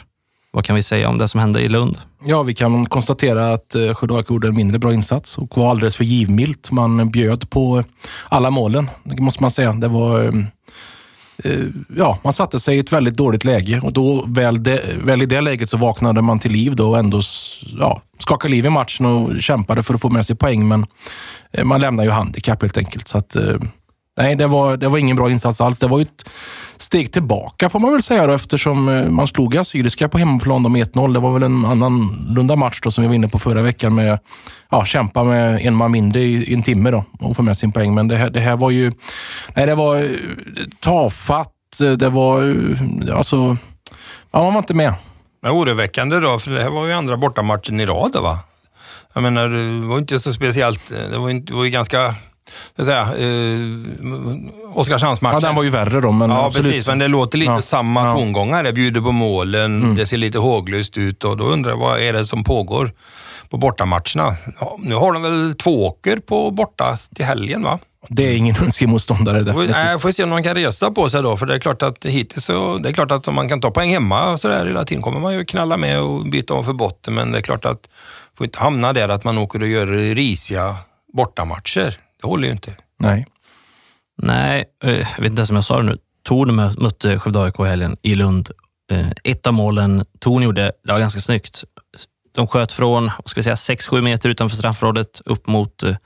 [0.51, 1.99] Vad kan vi säga om det som hände i Lund?
[2.25, 5.71] Ja, vi kan konstatera att eh, Skövde AIK gjorde en mindre bra insats och var
[5.71, 6.71] alldeles för givmilt.
[6.71, 7.85] Man bjöd på
[8.29, 9.73] alla målen, det måste man säga.
[9.73, 10.33] Det var...
[11.45, 15.23] Eh, ja, man satte sig i ett väldigt dåligt läge och då väl, de, väl
[15.23, 17.21] i det läget så vaknade man till liv då och ändå
[17.79, 20.69] ja, skakade liv i matchen och kämpade för att få med sig poäng.
[20.69, 20.87] Men
[21.53, 23.09] eh, man lämnar ju handikapp helt enkelt.
[23.09, 23.57] Så att, eh,
[24.17, 25.79] nej, det var, det var ingen bra insats alls.
[25.79, 26.31] Det var ju ett
[26.77, 30.95] steg tillbaka får man väl säga då, eftersom eh, man slog Assyriska på hemmaplan med
[30.95, 31.15] 1-0.
[31.15, 34.19] Det var väl en annorlunda match då, som vi var inne på förra veckan med
[34.71, 37.73] ja, kämpa med en man mindre i, i en timme då, och få med sin
[37.73, 37.95] poäng.
[37.95, 38.93] Men det här, det här var ju
[39.55, 40.11] nej, det var eh,
[40.81, 41.51] tafatt.
[41.99, 43.57] Det var eh, alltså...
[44.33, 44.95] Ja, man var inte med.
[45.43, 48.39] Men oroväckande då, för det här var ju andra bortamatchen i rad va?
[49.13, 49.49] Jag menar,
[49.81, 50.93] det var inte så speciellt.
[51.11, 52.15] Det var, inte, det var ju ganska,
[52.85, 53.59] säga, eh,
[54.75, 55.41] Oskarshamnsmatchen.
[55.43, 56.67] Ja, den var ju värre då, men Ja, absolut.
[56.67, 56.89] precis.
[56.89, 57.61] Men det låter lite Ja.
[57.63, 58.07] samma Ja.
[58.07, 58.17] Mm.
[58.19, 58.65] tongångar.
[58.65, 62.13] Det bjuder på målen, det ser lite håglöst ut och då undrar jag vad är
[62.13, 62.93] det som pågår
[63.51, 64.37] på bortamatcherna?
[64.61, 67.79] Ja, nu har de väl två åker på borta till helgen va?
[68.09, 69.71] Det är ingen önskemotståndare definitivt.
[69.77, 72.07] Nej, får se om man kan resa på sig då, för det är klart att
[72.07, 74.67] hittills så, det är klart att om man kan ta poäng hemma och så där
[74.67, 77.43] hela tiden kommer man ju knalla med och byta om för botten, men det är
[77.43, 77.81] klart att
[78.39, 80.77] får inte hamna där att man åker och gör risiga
[81.13, 81.99] bortamatcher.
[82.25, 82.73] Det håller ju inte.
[83.01, 83.27] Nej.
[84.23, 85.99] Nej, eh, jag vet inte ens om jag sa det nu.
[86.23, 88.51] Torn mö- mötte Skövde AIK i helgen i Lund.
[88.91, 91.65] Eh, Ett av målen Torn gjorde, det var ganska snyggt.
[92.35, 95.97] De sköt från vad ska vi säga, 6-7 meter utanför straffområdet upp mot eh,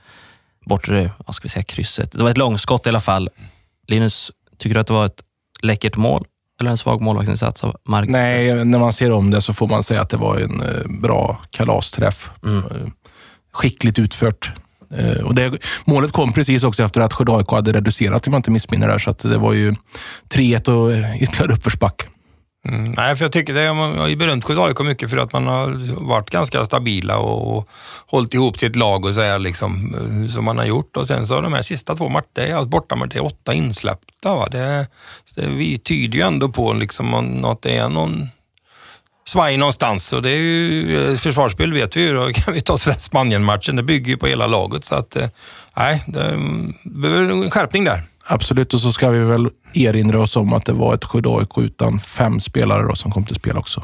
[0.65, 2.11] bortre vad ska vi säga, krysset.
[2.11, 3.29] Det var ett långskott i alla fall.
[3.87, 5.23] Linus, tycker du att det var ett
[5.61, 6.25] läckert mål
[6.59, 8.09] eller en svag målvaktsinsats av Mark?
[8.09, 11.41] Nej, när man ser om det så får man säga att det var en bra
[11.49, 12.29] kalasträff.
[12.43, 12.91] Mm.
[13.53, 14.51] Skickligt utfört.
[14.97, 18.39] Eh, och det, målet kom precis också efter att Skövde AIK hade reducerat, om jag
[18.39, 18.97] inte missminner där.
[18.97, 19.75] Så att det var ju
[20.33, 22.05] 3-1 och ytterligare uppförsback.
[22.67, 22.93] Mm.
[22.97, 25.47] Nej, för jag tycker det, man har ju berömt Skövde AIK mycket för att man
[25.47, 27.69] har varit ganska stabila och, och
[28.07, 30.97] hållit ihop sitt lag och så här liksom, eh, som man har gjort.
[30.97, 33.25] Och sen så de här sista två matcherna, det är allt borta, med det är
[33.25, 34.35] åtta insläppta.
[34.35, 34.47] Va?
[34.51, 34.87] Det,
[35.35, 38.27] det, vi tyder ju ändå på liksom att det är någon
[39.27, 40.13] svaj någonstans.
[40.13, 43.83] Och det är ju, eh, försvarsspel vet vi ju, då kan vi ta Spanien-matchen, det
[43.83, 44.85] bygger ju på hela laget.
[44.85, 45.27] Så att, eh,
[45.77, 48.01] nej, det mm, behöver en skärpning där.
[48.25, 51.57] Absolut, och så ska vi väl erinra oss om att det var ett Skövde AIK
[51.57, 53.83] utan fem spelare då, som kom till spel också.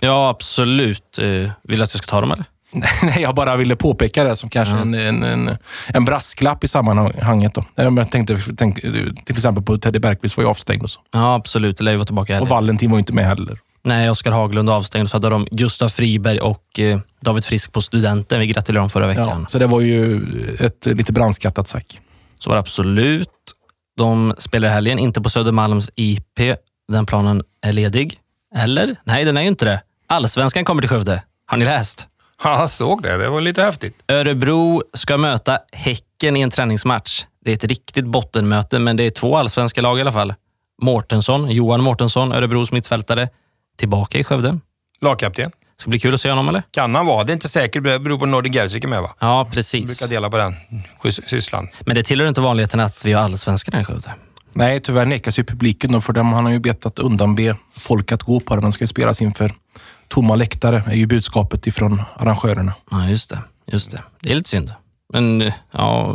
[0.00, 1.18] Ja, absolut.
[1.18, 2.44] Eh, Vill du att jag ska ta dem eller?
[3.02, 4.80] Nej, jag bara ville påpeka det som kanske Ja.
[4.80, 5.56] en, en, en,
[5.88, 7.54] en brasklapp i sammanhanget.
[7.54, 7.64] Då.
[7.74, 8.80] Jag tänkte, tänkte
[9.24, 11.00] till exempel på Teddy Bergqvist var ju avstängd och så.
[11.12, 11.76] Ja, absolut.
[11.76, 12.48] Det lär ju vara tillbaka i Och.
[12.48, 13.58] Valentin var ju inte med heller.
[13.82, 15.10] Nej, Oskar Haglund avstängd.
[15.10, 18.40] Så hade de Gustav Friberg och eh, David Frisk på Studenten.
[18.40, 19.40] Vi gratulerade dem förra veckan.
[19.40, 20.20] Ja, så det var ju
[20.60, 22.00] ett lite brandskattat sack.
[22.38, 23.28] Så var det absolut.
[23.96, 26.40] De spelar i helgen, inte på Södermalms IP.
[26.92, 28.18] Den planen är ledig.
[28.56, 28.96] Eller?
[29.04, 29.82] Nej, den är ju inte det.
[30.06, 31.22] Allsvenskan kommer till Skövde.
[31.46, 32.06] Har ni läst?
[32.44, 33.16] Ja, såg det.
[33.16, 33.94] Det var lite häftigt.
[34.08, 37.24] Örebro ska möta Häcken i en träningsmatch.
[37.44, 40.34] Det är ett riktigt bottenmöte, men det är två allsvenska lag i alla fall.
[40.82, 43.28] Mårtensson, Johan Mårtensson, Örebros mittfältare,
[43.80, 44.58] tillbaka i Skövde.
[45.00, 45.50] Lagkapten.
[45.76, 46.62] Ska bli kul att se honom, eller?
[46.70, 47.24] Kan han vara.
[47.24, 47.84] Det är inte säkert.
[47.84, 49.14] Det beror på Nordin Gerzik är med va?
[49.18, 49.84] Ja, Vi precis.
[50.00, 50.54] brukar dela på den
[51.02, 51.68] sys- sysslan.
[51.86, 54.14] Men det tillhör inte vanligheten att vi har allsvenskan i Skövde.
[54.52, 58.12] Nej, tyvärr nekas ju publiken då, för dem han har ju bett att undanbe folk
[58.12, 58.62] att gå på det.
[58.62, 59.52] Den ska ju spelas inför
[60.08, 62.72] tomma läktare, är ju budskapet ifrån arrangörerna.
[62.90, 63.38] Ja, just det.
[63.66, 64.02] Just det.
[64.20, 64.72] Det är lite synd.
[65.12, 66.14] Men ja,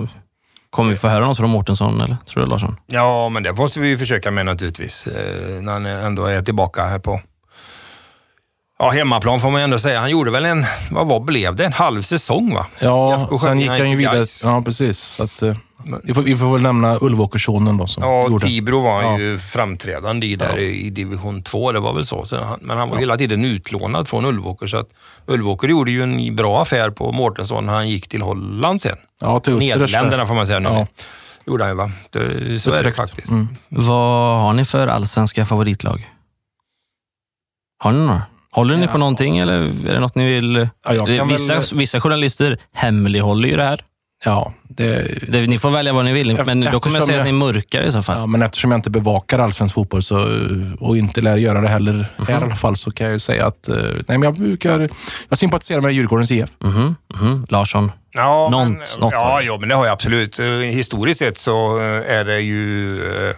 [0.69, 2.17] kommer vi få höra något från Mårtensson, eller?
[2.25, 2.75] Tror du, Larsson?
[2.87, 5.07] Ja, men det måste vi ju försöka med naturligtvis.
[5.07, 7.21] Eh, när han ändå är tillbaka här på
[8.85, 9.99] ja, hemmaplan får man ändå säga.
[9.99, 11.65] Han gjorde väl en, vad var, blev det?
[11.65, 12.65] En halv säsong va?
[12.79, 14.25] Ja, sen gick han ju vidare.
[14.43, 14.99] Ja, precis.
[14.99, 15.53] Så att, eh,
[16.03, 18.45] Vi får, vi får väl nämna Ulvåkerssonen då som Ja, gjorde.
[18.45, 19.19] Tibro var Ja.
[19.19, 22.25] ju framträdande i, där i division 2, det var väl så.
[22.25, 24.89] så han, men han var hela tiden utlånad från Ulvåker, så att
[25.27, 28.97] Ulvåker gjorde ju en bra affär på Mårtensson när han gick till Holland sen.
[29.19, 29.57] Ja, till.
[29.57, 30.69] Nederländerna får man säga nu.
[30.69, 30.87] Ja.
[31.45, 31.91] gjorde han ju va?
[32.09, 33.29] Det, så är det faktiskt.
[33.29, 33.47] Mm.
[33.69, 36.09] Vad har ni för allsvenska favoritlag?
[37.83, 38.21] Har ni några?
[38.55, 39.53] Håller ni på någonting eller
[39.89, 40.69] är det något ni vill...
[40.85, 43.79] Ja, jag kan vissa, väl- vissa journalister hemlighåller ju det här.
[44.25, 47.01] Ja, det, Det, ni får välja vad ni vill, men då kommer jag Eftersom säga
[47.21, 48.17] att jag- ni mörkar i så fall.
[48.19, 50.27] ja, men eftersom jag inte bevakar allsvensk fotboll så,
[50.79, 52.27] och inte lär göra det heller Mhm.
[52.27, 54.89] här i alla fall så kan jag ju säga att eh, nej, men jag brukar...
[55.29, 56.49] Jag sympatiserar med Djurgårdens IF.
[56.63, 57.45] Mhm, mhm.
[57.49, 57.91] Larsson?
[58.17, 59.45] Ja, Något- men, något ja, det.
[59.45, 60.39] ja, men det har jag absolut.
[60.39, 62.95] Eh, Historiskt sett så eh, är det ju
[63.29, 63.35] eh,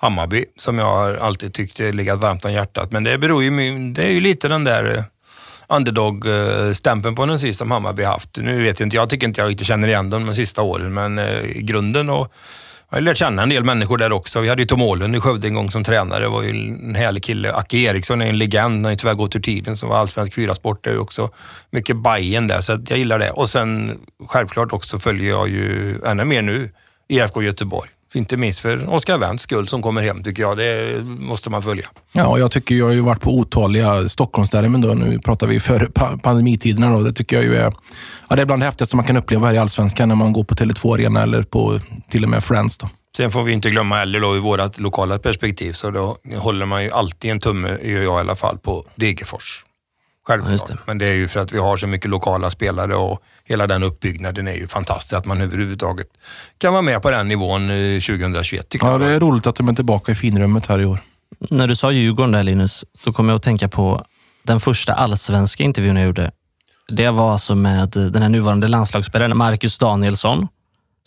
[0.00, 2.92] Hammarby som jag alltid tyckt legat varmt om hjärtat.
[2.92, 3.50] Men det beror ju,
[3.92, 5.04] det är ju lite den där eh,
[5.76, 8.36] underdog-stämpeln eh, på den vis som Hammarby haft.
[8.36, 10.94] Nu vet jag inte, jag tycker inte jag riktigt känner igen dem de sista åren,
[10.94, 12.32] men eh, i grunden och
[12.90, 14.40] jag har lärt känna en del människor där också.
[14.40, 16.22] Vi hade ju Tom Åhlund i Skövde en gång som tränare.
[16.22, 17.52] Det var ju en härlig kille.
[17.52, 18.74] Acke Eriksson är en legend.
[18.74, 20.86] Han har ju tyvärr gått ur tiden som var allsvensk fyrasport.
[20.86, 21.30] Också
[21.70, 23.30] mycket Bajen där, så jag gillar det.
[23.30, 26.70] Och sen självklart också följer jag ju ännu mer nu
[27.08, 27.90] IFK Göteborg.
[28.14, 30.56] Inte minst för Oskar Wendts skull som kommer hem tycker jag.
[30.58, 31.84] Det måste man följa.
[32.12, 34.80] Ja, jag tycker jag har ju varit på otaliga Stockholmsderbyn.
[34.80, 36.92] Nu pratar vi före pa- pandemitiderna.
[36.92, 37.02] Då.
[37.02, 37.72] Det tycker jag ju är,
[38.28, 40.44] ja, det är bland det häftigaste man kan uppleva här i Allsvenskan när man går
[40.44, 42.78] på Tele2 Arena eller på till och med Friends.
[42.78, 42.88] Då.
[43.16, 46.84] Sen får vi inte glömma heller då i vårt lokala perspektiv, så då håller man
[46.84, 49.64] ju alltid en tumme, gör jag i alla fall, på Degerfors.
[50.30, 50.68] Självklart.
[50.68, 50.76] det.
[50.86, 53.82] Men det är ju för att vi har så mycket lokala spelare och hela den
[53.82, 55.14] uppbyggnaden är ju fantastisk.
[55.14, 56.06] Att man överhuvudtaget
[56.58, 59.68] kan vara med på den nivån eh, 2021 tycker Ja, det är roligt att de
[59.68, 60.98] är tillbaka i finrummet här i år.
[61.50, 64.04] När du sa Djurgården där Linus, då kom jag att tänka på
[64.42, 66.30] den första allsvenska intervjun jag gjorde.
[66.88, 70.48] Det var alltså med den här nuvarande landslagsspelaren Marcus Danielsson,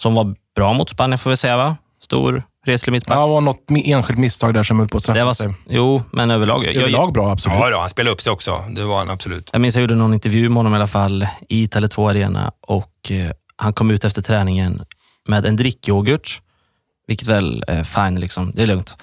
[0.01, 1.77] som var bra mot Spanien får vi säga va?
[2.01, 3.17] Stor, reslig mittback.
[3.17, 5.53] Ja, det var något enskilt misstag där som höll på att det straffa var, sig.
[5.69, 6.65] jo, men överlag.
[6.65, 7.59] Jag, jag, Överlag bra, absolut.
[7.59, 8.65] Ja, då, han spelade upp sig också.
[8.69, 9.49] Det var han absolut.
[9.51, 13.11] jag minns jag gjorde någon intervju med honom i alla fall i Tele2 Arena och
[13.11, 14.81] eh, han kom ut efter träningen
[15.27, 16.41] med en drickyoghurt,
[17.07, 18.51] vilket väl är fine, liksom.
[18.55, 18.97] det är lugnt.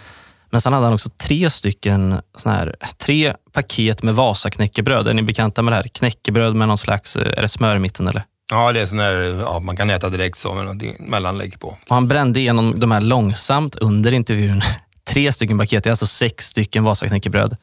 [0.51, 5.09] Men sen hade han också tre stycken såna här, tre paket med Vasa-knäckebröd.
[5.09, 5.83] Är ni bekanta med det här?
[5.83, 8.23] Knäckebröd med någon slags, eh, är det smör i mitten eller?
[8.51, 11.69] Ja, det är sån där, ja, man kan äta direkt så med mellanlägg på.
[11.69, 14.63] Och han brände igenom de här långsamt under intervjun.
[15.05, 17.57] Tre stycken paket, det är alltså sex stycken Vasa-knäckebröd.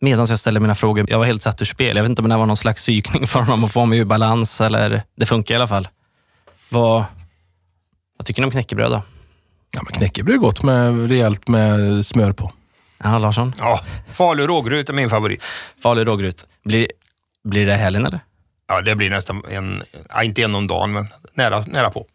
[0.00, 1.96] Medan jag ställde mina frågor, jag var helt satt ur spel.
[1.96, 4.04] Jag vet inte om det var någon slags psykning för honom att få mig ur
[4.04, 5.88] balans, eller det funkar i alla fall.
[6.68, 7.04] Vad,
[8.18, 9.02] vad tycker ni om knäckebröd då?
[9.72, 12.52] Ja, men knäckebröd är gott med rejält med smör på.
[13.04, 13.54] Ja, Larsson?
[13.58, 13.80] Ja,
[14.12, 15.42] Falu rågryt är min favorit.
[15.82, 16.46] Falu rågryt.
[16.64, 16.88] Blir,
[17.44, 18.20] blir det helgen eller?
[18.72, 22.06] Ja, det blir nästan en, ja, inte en om dagen, men nära, nära på.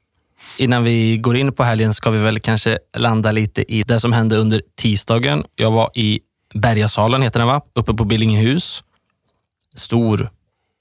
[0.58, 4.14] Innan vi går in på helgen ska vi väl kanske landa lite i det som
[4.14, 5.44] hände under tisdagen.
[5.56, 6.20] Jag var i
[6.54, 7.62] Bergasalen, heter den va?
[7.74, 8.84] Uppe på Billingehus.
[9.76, 10.30] Stor,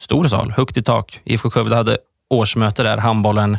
[0.00, 1.20] stor sal, högt i tak.
[1.24, 1.98] IFK Skövde hade
[2.30, 2.96] årsmöte där.
[2.96, 3.58] Handbollen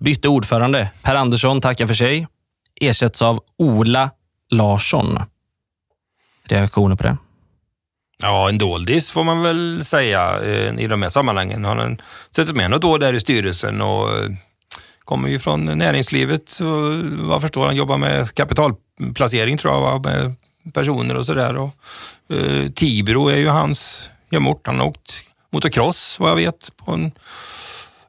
[0.00, 0.90] bytte ordförande.
[1.02, 2.26] Per Andersson tackar för sig.
[2.80, 4.10] Ersätts av Ola
[4.50, 5.18] Larsson.
[6.44, 7.16] Reaktioner på det?
[8.22, 11.64] Ja, en doldis får man väl säga eh, i de här sammanhangen.
[11.64, 11.96] Han har
[12.30, 14.30] suttit med något år där i styrelsen och eh,
[15.04, 16.48] kommer ju från näringslivet.
[16.48, 16.64] Så
[17.18, 20.34] vad förstår han jobbar med kapitalplacering tror jag, med
[20.74, 21.70] personer och sådär.
[22.32, 24.66] Eh, Tibro är ju hans hemort.
[24.66, 27.12] Han har åkt motocross vad jag vet på en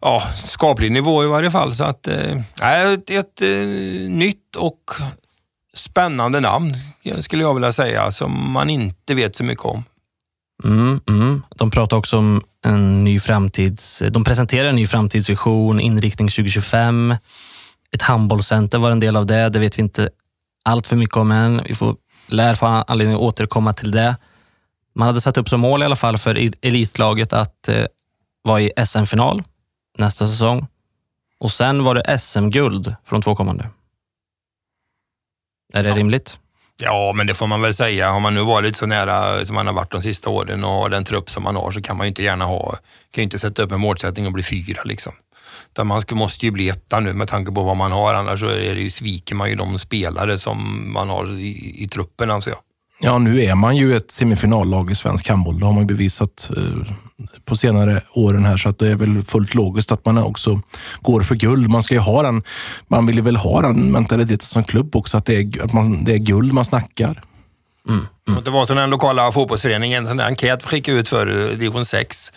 [0.02, 1.74] ja, skaplig nivå i varje fall.
[1.74, 3.50] Så att, eh, ett, ett eh,
[4.10, 4.92] nytt och
[5.74, 6.74] spännande namn
[7.20, 9.84] skulle jag vilja säga som man inte vet så mycket om.
[10.64, 11.44] Mm, mm.
[11.56, 14.04] De pratar också om en ny framtids...
[14.12, 17.16] De presenterar en ny framtidsvision, inriktning 2025.
[17.92, 19.50] Ett handbollscenter var en del av det.
[19.50, 20.10] Det vet vi inte
[20.64, 21.62] allt för mycket om än.
[21.66, 21.96] Vi får,
[22.28, 24.18] lär få anledning att återkomma till det.
[24.96, 27.86] Man hade satt upp som mål i alla fall för elitlaget att eh,
[28.44, 29.44] vara i SM-final
[29.98, 30.68] nästa säsong.
[31.40, 33.70] Och sen var det SM-guld för de två kommande.
[35.74, 36.40] Är det rimligt?
[36.82, 38.12] Ja, men det får man väl säga.
[38.12, 40.90] Har man nu varit så nära som man har varit de sista åren och har
[40.90, 42.72] den trupp som man har så kan man ju inte gärna ha,
[43.12, 45.14] kan ju inte sätta upp en målsättning och bli fyra liksom.
[45.72, 48.40] Utan man ska, måste ju bli etta nu med tanke på vad man har, annars
[48.40, 52.32] så är det ju, sviker man ju de spelare som man har i, i truppen
[52.32, 52.60] anser jag.
[53.02, 55.60] Ja, nu är man ju ett semifinallag i svensk handboll.
[55.60, 56.94] Det har man ju bevisat eh,
[57.46, 60.62] på senare åren här, så att det är väl fullt logiskt att man också
[61.02, 61.70] går för guld.
[61.70, 62.44] Man ska ju ha den,
[62.88, 66.04] man vill ju väl ha den mentaliteten som klubb också, att det är, att man,
[66.04, 67.22] det är guld man snackar.
[68.38, 72.34] Och Det var som den lokala fotbollsföreningen, en enkät skickade ut för eh, division 6.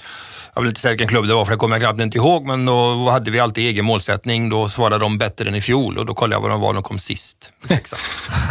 [0.55, 2.47] jag vill inte säga vilken klubb det var för det kommer jag knappt inte ihåg,
[2.47, 4.49] men då hade vi alltid egen målsättning.
[4.49, 6.83] Då svarade de bättre än i fjol och då kollade jag vad de var de
[6.83, 7.53] kom sist.
[7.65, 7.99] Sexan.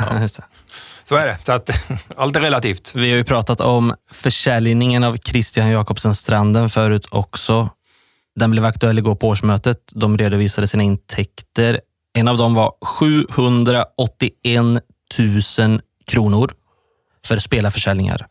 [0.37, 0.43] Ja.
[1.03, 1.37] Så är det.
[1.43, 1.69] Så att,
[2.15, 2.95] allt är relativt.
[2.95, 7.69] Vi har ju pratat om försäljningen av Christian Jakobsen Stranden förut också.
[8.35, 9.77] Den blev aktuell igår på årsmötet.
[9.91, 11.81] De redovisade sina intäkter.
[12.13, 14.63] En av dem var 781
[15.59, 16.53] 000 kronor
[17.25, 18.27] för spelarförsäljningar.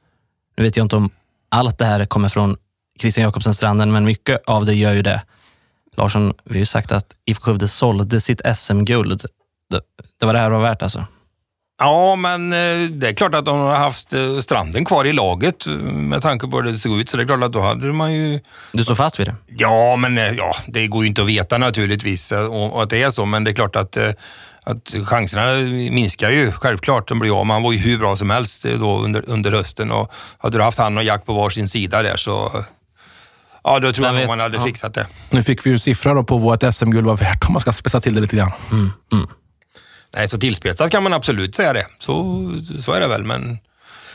[0.57, 1.11] Nu vet jag inte om
[1.49, 2.57] allt det här kommer från
[3.01, 5.23] Christian Jakobsen Stranden, men mycket av det gör ju det.
[5.97, 9.25] Larsson, vi har ju sagt att IFK Skövde sålde sitt SM-guld.
[9.71, 9.81] Det,
[10.21, 11.05] det var det här var värt alltså.
[11.83, 15.67] Ja, men eh, det är klart att de har haft eh, stranden kvar i laget
[15.67, 17.09] eh, med tanke på hur det såg ut.
[17.09, 18.41] Så det är klart att då hade man ju...
[18.73, 19.35] Du står fast vid det?
[19.47, 23.25] Ja, men ja, det går ju inte att veta naturligtvis och att det är så,
[23.25, 23.99] men det är klart att
[24.65, 27.09] att chanserna minskar ju självklart.
[27.09, 27.47] De blir av.
[27.47, 30.79] Man var ju hur bra som helst då under, under hösten och hade du haft
[30.79, 32.65] han och Jack på varsin sida där så
[33.65, 34.65] Ja, då tror jag att man hade ja.
[34.65, 35.07] fixat det.
[35.31, 38.01] Nu fick vi ju siffror på vad ett SM-guld var värt om man ska spetsa
[38.01, 38.53] till det lite grann.
[38.71, 39.29] Mm, mm.
[40.17, 41.87] Nej, så tillspetsat kan man absolut säga det.
[41.99, 42.45] Så,
[42.81, 43.59] så är det väl, men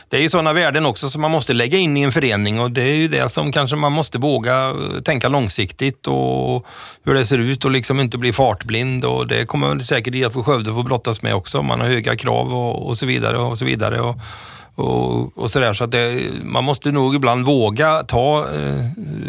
[0.08, 2.70] det är ju sådana värden också som man måste lägga in i en förening och
[2.70, 6.66] det är ju det som kanske man måste våga eh, tänka långsiktigt och
[7.04, 10.42] hur det ser ut och liksom inte bli fartblind och det kommer man säkert IFK
[10.42, 11.62] Skövde få brottas med också.
[11.62, 14.00] Man har höga krav och, och så vidare och så vidare.
[14.00, 14.16] Och,
[14.74, 15.74] och, och sådär.
[15.74, 18.84] Så att det, man måste nog ibland våga ta eh,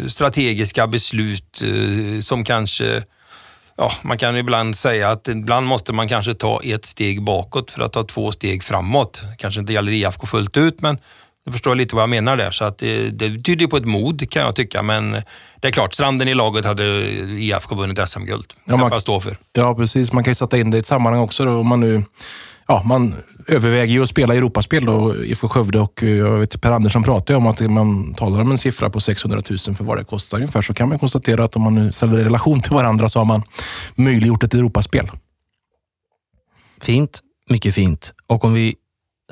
[0.08, 3.02] strategiska beslut eh, som kanske
[3.78, 7.82] ja, man kan ibland säga att ibland måste man kanske ta ett steg bakåt för
[7.82, 9.22] att ta två steg framåt.
[9.38, 10.98] Kanske inte gäller IFK fullt ut, men
[11.44, 12.50] du förstår lite vad jag menar där.
[12.50, 15.10] Så att det, det tyder på ett mod kan jag tycka, men
[15.60, 16.84] det är klart, stranden i laget hade
[17.38, 18.52] IFK vunnit SM-guld.
[18.64, 19.36] Ja, man, stå för.
[19.52, 20.12] Ja, precis.
[20.12, 21.44] Man kan ju sätta in det i ett sammanhang också.
[21.44, 22.04] Då, om man nu
[22.68, 23.14] ja, man
[23.48, 27.34] överväger ju att spela Europaspel då, IFK Skövde och eh, jag vet, Per Andersson pratar
[27.34, 30.62] om att man talar om en siffra på 600 000 för vad det kostar ungefär.
[30.62, 33.24] Så kan man konstatera att om man nu ställer i relation till varandra så har
[33.24, 33.42] man
[33.94, 35.10] möjliggjort ett Europaspel.
[36.80, 38.14] Fint, mycket fint.
[38.26, 38.74] Och om vi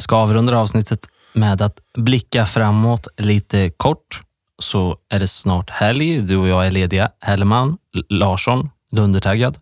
[0.01, 4.23] ska avrunda avsnittet med att blicka framåt lite kort
[4.59, 6.21] så är det snart helg.
[6.21, 7.11] Du och jag är lediga.
[7.21, 7.77] Hellman,
[8.09, 9.57] Larsson, du är undertaggad?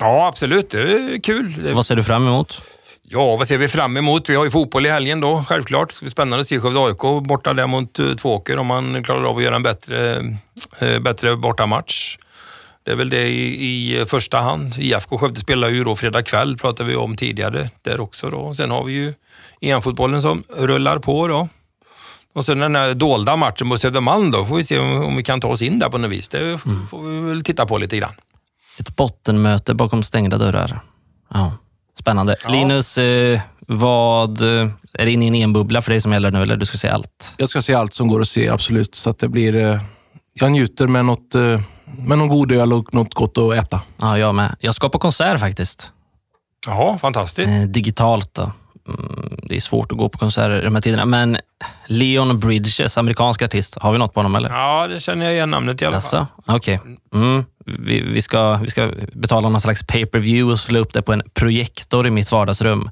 [0.00, 0.70] Ja, absolut.
[0.70, 1.72] Det är kul.
[1.74, 2.62] Vad ser du fram emot?
[3.14, 4.28] Ja, vad ser vi fram emot?
[4.28, 5.88] Vi har ju fotboll i helgen då, självklart.
[5.88, 9.02] Det ska bli spännande att se Skövde AIK borta där mot uh, Tvååker om man
[9.02, 10.20] klarar av att göra en bättre,
[10.82, 12.16] uh, bättre bortamatch.
[12.84, 14.74] Det är väl det i, i första hand.
[14.78, 18.30] IFK Skövde spelar ju då fredag kväll, pratade vi om tidigare där också.
[18.30, 18.54] Då.
[18.54, 19.14] Sen har vi ju
[19.60, 21.28] EM-fotbollen som rullar på.
[21.28, 21.48] Då.
[22.34, 25.22] Och sen den här dolda matchen på Södermalm då, får vi se om, om vi
[25.22, 26.28] kan ta oss in där på något vis.
[26.28, 26.86] Det mm.
[26.90, 28.14] får vi väl titta på lite grann.
[28.78, 30.80] Ett bottenmöte bakom stängda dörrar.
[31.34, 31.52] Ja.
[31.98, 32.36] Spännande.
[32.44, 32.48] Ja.
[32.48, 36.42] Linus, eh, vad, eh, är det inne i en EM-bubbla för dig som gäller nu
[36.42, 37.34] eller du ska se allt?
[37.36, 38.94] Jag ska se allt som går att se, absolut.
[38.94, 39.80] Så att det blir, eh,
[40.34, 41.34] jag njuter med något,
[42.06, 43.80] med någon god öl och något gott att äta.
[43.96, 44.56] Ja, jag med.
[44.60, 45.92] Jag ska på konsert faktiskt.
[46.66, 47.52] Jaha, fantastiskt.
[47.66, 48.52] digitalt då.
[48.88, 51.38] Mm, det är svårt att gå på konserter i de här tiderna, men
[51.86, 53.78] Leon Bridges, amerikansk artist.
[53.80, 54.48] Har vi något på honom eller?
[54.48, 56.26] Ja, det känner jag igen namnet i alla fall.
[56.46, 56.78] Okej.
[56.78, 56.96] Okay.
[57.14, 61.12] Mm vi, vi, ska, vi ska betala någon slags pay-per-view och slå upp det på
[61.12, 62.90] en projektor i mitt vardagsrum.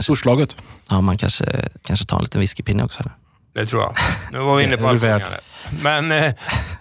[0.00, 0.56] Storslaget.
[0.90, 3.00] Ja, man kanske, kanske tar en liten whiskypinne också.
[3.00, 3.12] Eller?
[3.54, 3.94] Det tror jag.
[4.32, 5.04] Nu var vi inne på allt.
[5.82, 6.32] Men eh,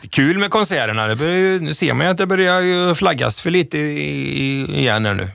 [0.09, 1.07] kul med konserterna.
[1.07, 5.29] Det börjar, nu ser man ju att det börjar flaggas för lite igen här nu.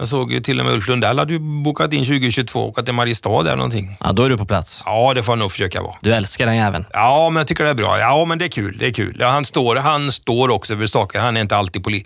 [0.00, 2.82] Jag såg ju till och med Ulf Lundell hade ju bokat in 2022 och åka
[2.82, 3.96] till Mariestad eller någonting.
[4.00, 4.82] Ja, då är du på plats.
[4.86, 5.96] Ja, det får jag nog försöka vara.
[6.00, 6.84] Du älskar den jäveln.
[6.92, 7.98] Ja, men jag tycker det är bra.
[7.98, 8.76] Ja, men det är kul.
[8.78, 9.16] Det är kul.
[9.20, 11.20] Ja, han, står, han står också för saker.
[11.20, 12.04] Han är inte alltid poli...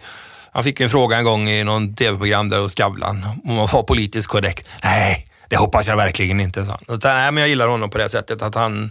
[0.52, 3.83] Han fick en fråga en gång i någon tv-program där hos Skavlan om att vara
[3.83, 4.68] politiskt korrekt.
[4.85, 6.98] Nej, det hoppas jag verkligen inte, sa han.
[7.04, 8.90] Nej, men jag gillar honom på det sättet att han,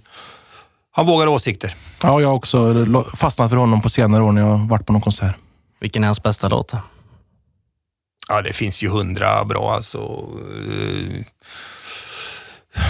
[0.92, 1.76] han vågar åsikter.
[2.04, 2.86] Ja, jag har också
[3.16, 5.36] fastnat för honom på senare år när jag har varit på någon konsert.
[5.80, 6.74] Vilken är hans bästa låt?
[8.34, 9.98] Ja, det finns ju hundra bra alltså.
[9.98, 11.26] Eh,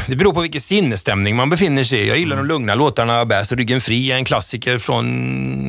[0.08, 2.08] det beror på vilken sinnesstämning man befinner sig i.
[2.08, 2.48] Jag gillar mm.
[2.48, 3.26] de lugna låtarna.
[3.26, 5.06] Bärs ryggen fri är en klassiker från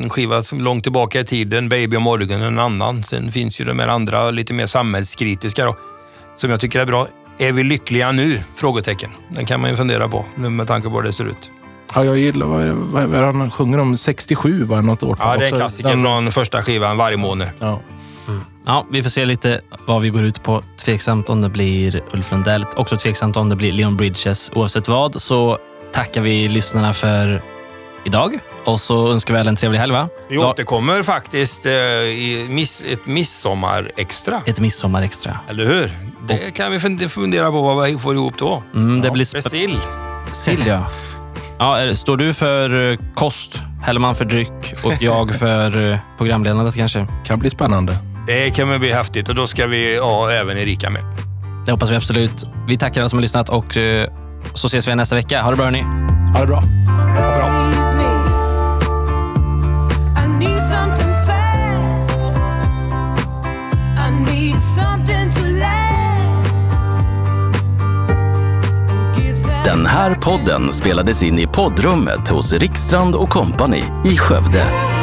[0.03, 1.69] en skiva som långt tillbaka i tiden.
[1.69, 3.03] Baby och morgon en annan.
[3.03, 5.77] Sen finns ju de här andra lite mer samhällskritiska då,
[6.35, 7.07] som jag tycker är bra.
[7.37, 8.43] Är vi lyckliga nu?
[8.55, 9.09] Frågetecken.
[9.29, 11.49] Den kan man ju fundera på med tanke på hur det ser ut.
[11.95, 13.97] Ja, jag gillar vad, vad, vad han sjunger om.
[13.97, 16.01] 67 var det något år Ja, det är en klassiker den...
[16.01, 17.51] från första skivan, Varje måne.
[17.59, 17.81] Ja.
[18.27, 18.41] Mm.
[18.65, 20.61] Ja, vi får se lite vad vi går ut på.
[20.77, 22.65] Tveksamt om det blir Ulf Lundell.
[22.75, 24.51] Också tveksamt om det blir Leon Bridges.
[24.55, 25.57] Oavsett vad så
[25.93, 27.41] tackar vi lyssnarna för
[28.05, 29.93] idag och så önskar vi alla en trevlig helg.
[29.93, 30.09] Va?
[30.27, 34.41] Vi återkommer faktiskt eh, i miss, ett midsommarextra.
[34.45, 35.37] Ett midsommarextra.
[35.49, 35.91] Eller hur?
[36.27, 38.63] Det kan vi fundera på vad vi får ihop då.
[38.73, 39.13] Mm, det ja.
[39.13, 39.79] blir sill.
[40.31, 40.87] Sill, ja.
[41.57, 47.07] Ja, står du för eh, kost, Hellman för dryck och jag för eh, programledandet kanske?
[47.25, 48.14] Kan bli spännande.
[48.27, 51.03] Det kan väl bli häftigt och då ska vi ha även Erika med.
[51.65, 52.47] Det hoppas vi absolut.
[52.67, 54.09] Vi tackar alla som har lyssnat och eh,
[54.53, 55.41] så ses vi igen nästa vecka.
[55.41, 55.81] Ha det bra hörni.
[56.33, 56.61] Ha det bra.
[69.65, 74.94] Den här podden spelades in i poddrummet hos Rickstrand och Company i Skövde.